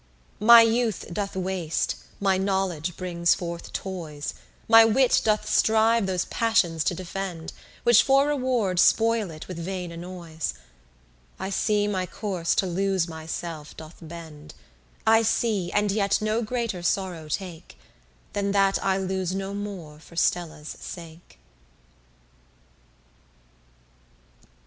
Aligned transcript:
My 0.39 0.61
youth 0.63 1.05
doth 1.13 1.35
waste, 1.35 1.95
my 2.19 2.35
knowledge 2.35 2.97
brings 2.97 3.35
forth 3.35 3.71
toys, 3.71 4.33
My 4.67 4.83
wit 4.83 5.21
doth 5.23 5.47
strive 5.47 6.07
those 6.07 6.25
passions 6.25 6.83
to 6.85 6.95
defend, 6.95 7.53
Which 7.83 8.01
for 8.01 8.25
reward 8.27 8.79
spoil 8.79 9.29
it 9.29 9.47
with 9.47 9.59
vain 9.59 9.91
annoys. 9.91 10.55
I 11.39 11.51
see 11.51 11.87
my 11.87 12.07
course 12.07 12.55
to 12.55 12.65
lose 12.65 13.07
myself 13.07 13.77
doth 13.77 13.97
bend: 14.01 14.55
I 15.05 15.21
see 15.21 15.71
and 15.71 15.91
yet 15.91 16.19
no 16.19 16.41
greater 16.41 16.81
sorrow 16.81 17.27
take, 17.27 17.77
Than 18.33 18.53
that 18.53 18.83
I 18.83 18.97
lose 18.97 19.35
no 19.35 19.53
more 19.53 19.99
for 19.99 20.15
Stella's 20.15 20.75
sake. 20.79 21.37